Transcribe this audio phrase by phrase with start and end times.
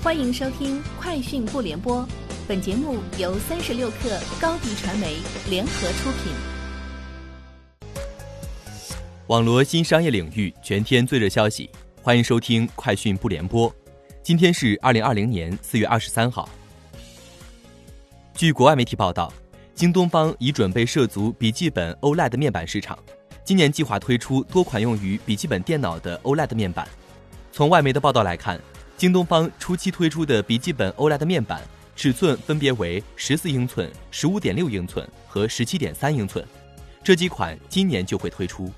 [0.00, 2.02] 欢迎收听《快讯不联播》，
[2.46, 5.16] 本节目由三十六克高低传媒
[5.50, 6.32] 联合出品。
[9.26, 11.68] 网罗新商业领域全天最热消息，
[12.00, 13.68] 欢迎收听《快讯不联播》。
[14.22, 16.48] 今天是二零二零年四月二十三号。
[18.34, 19.32] 据国外媒体报道，
[19.74, 22.96] 京东方已准备涉足笔记本 OLED 面板市场，
[23.42, 26.86] 今年计划推出多款用于笔记本电脑的 OLED 面板。
[27.50, 28.60] 从外媒的报道来看。
[28.98, 31.62] 京东方初期推出的笔记本 OLED 面板
[31.94, 36.44] 尺寸分别为十四英寸、十五点六英寸和十七点三英寸，
[37.04, 38.72] 这几款今年就会推出。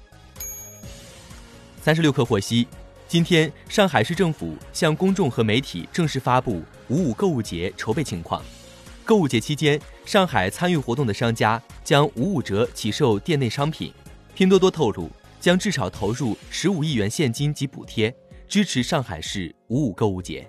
[1.80, 2.68] 三十六氪获悉，
[3.09, 8.45] 今天上海市政府向公众和媒体正式发布五五购物节筹备情况。
[9.06, 13.90] 购物节期间，上海参与活动的商家将五五折起售店内商品。
[14.34, 18.14] 拼多多透露，将至少投入十五亿元现金及补贴。
[18.50, 20.45] 支持上海市五五购物节。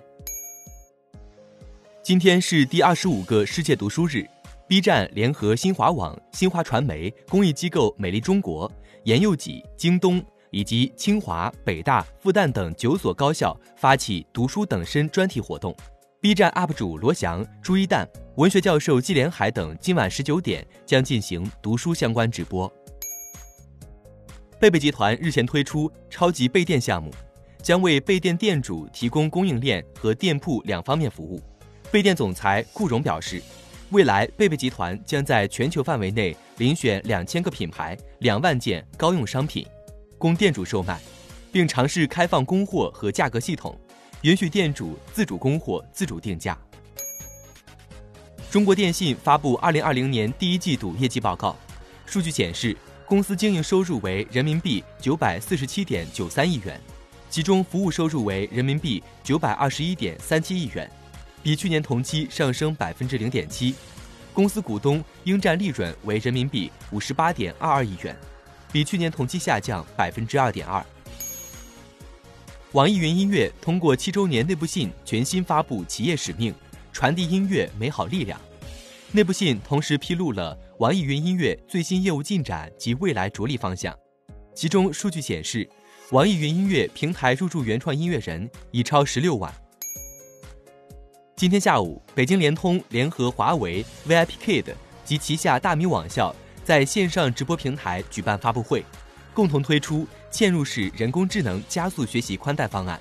[2.02, 4.28] 今天是第二十五个世界读书日
[4.66, 8.68] ，B 站联合新华网、新华传媒、公益机构美丽中国、
[9.04, 15.72] 言幼己、京东以及清华、北大、复旦等九所高校发起“读书等身”专题活动。
[16.20, 22.68] B 站 UP 主罗翔、朱一蛋、文学教授季连海等今晚十九点将进行读书相关直播。
[24.58, 27.12] 贝贝集团日前推出超级备电项目。
[27.62, 31.40] 将为备电店主提供供应链和店铺两方面服务。
[31.90, 33.40] 备电总裁顾荣表示，
[33.90, 39.64] 未来贝贝集团将在全球范围内遴选两千个品牌、两万件高用商品，
[40.18, 41.00] 供店主售卖，
[41.52, 43.78] 并尝试开放供货和价格系统，
[44.22, 46.58] 允许店主自主供货、自主定价。
[48.50, 51.56] 中国电信发布二零二零年第一季度业绩报告，
[52.06, 56.80] 数据显示，公司经营收入为人民币九百四十七点九三亿元。
[57.32, 60.86] 其中服务收入为人民币九百二十一点三七亿元，
[61.42, 63.74] 比去年同期上升百分之零点七。
[64.34, 68.14] 公司股东应占利润为人民币五十八点二二亿元，
[68.70, 70.84] 比去年同期下降百分之二点二。
[72.72, 76.54] 网易云音乐通过七周年内部信全新发布企业使命，
[76.92, 78.38] 传递音乐美好力量。
[79.10, 83.98] 内部信同时披露了网易云音乐最新业务进展及未来着力方向，
[84.54, 85.66] 其中数据显示。
[86.12, 89.50] 网易云音乐平台入驻原创音乐人已超十六万。
[91.34, 94.74] 今天下午，北京联通联合华为、VIPKid
[95.06, 98.84] 及旗下大米网校在线上直播平台举办发布会，
[99.32, 103.00] 共同推出嵌入式人工智能加速学习宽带方案。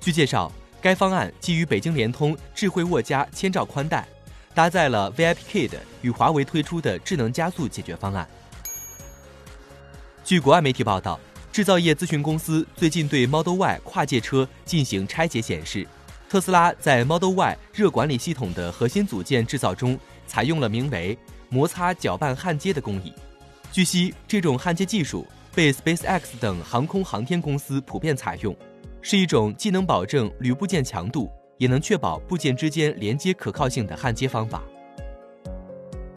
[0.00, 0.50] 据介绍，
[0.80, 4.08] 该方案基于北京联通智慧沃加千兆宽带，
[4.54, 8.26] 搭载了 VIPKid 与华为推出的智能加速解决方案。
[10.24, 11.20] 据国外媒体报道。
[11.58, 15.84] 制造业咨询公司最近对 Model Y 跨界车进行拆解，显示，
[16.28, 21.18] 特斯拉在 Model Y 热管理系统的核心组件制造中采用了名为
[21.50, 23.12] “摩擦搅拌焊接”的工艺。
[23.72, 28.54] 据悉，这种焊接技术被 SpaceX 等航空航天公司普遍采用，
[29.02, 34.62] 是一种既能保证铝部件强度，也能确保部件之间连接可靠性的焊接方法。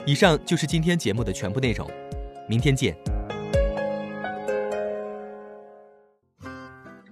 [0.05, 1.89] 以上就是今天节目的全部内容，
[2.47, 2.95] 明天见。